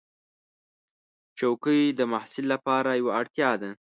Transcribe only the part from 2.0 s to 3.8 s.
محصل لپاره یوه اړتیا ده.